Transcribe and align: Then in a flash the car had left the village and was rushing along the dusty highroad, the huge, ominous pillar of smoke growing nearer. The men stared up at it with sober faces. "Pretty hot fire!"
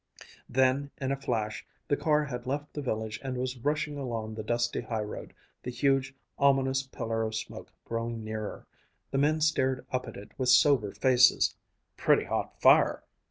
Then 0.49 0.89
in 0.97 1.11
a 1.11 1.15
flash 1.15 1.63
the 1.87 1.95
car 1.95 2.25
had 2.25 2.47
left 2.47 2.73
the 2.73 2.81
village 2.81 3.19
and 3.23 3.37
was 3.37 3.59
rushing 3.59 3.99
along 3.99 4.33
the 4.33 4.41
dusty 4.41 4.81
highroad, 4.81 5.31
the 5.61 5.69
huge, 5.69 6.15
ominous 6.39 6.81
pillar 6.81 7.21
of 7.21 7.35
smoke 7.35 7.71
growing 7.85 8.23
nearer. 8.23 8.65
The 9.11 9.19
men 9.19 9.41
stared 9.41 9.85
up 9.91 10.07
at 10.07 10.17
it 10.17 10.31
with 10.39 10.49
sober 10.49 10.91
faces. 10.91 11.53
"Pretty 11.97 12.23
hot 12.23 12.59
fire!" 12.59 13.03